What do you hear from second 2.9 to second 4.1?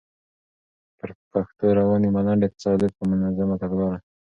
که منظمه تګلاره؟